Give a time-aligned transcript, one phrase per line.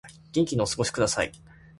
[0.31, 1.31] 元気にお過ごしください